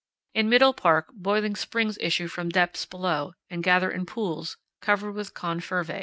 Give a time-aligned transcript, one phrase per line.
[0.33, 5.35] In Middle Park boiling springs issue from depths below and gather in pools covered with
[5.35, 5.99] con fervae.